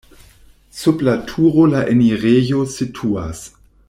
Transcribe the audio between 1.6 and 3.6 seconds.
la enirejo situas.